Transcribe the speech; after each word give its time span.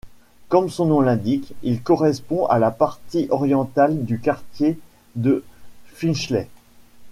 Comme 0.49 0.71
son 0.71 0.87
nom 0.87 0.99
l'indique, 0.99 1.53
il 1.61 1.83
correspond 1.83 2.47
à 2.47 2.57
la 2.57 2.71
partie 2.71 3.27
orientale 3.29 4.03
du 4.03 4.19
quartier 4.19 4.79
de 5.13 5.43
Finchley. 5.93 6.47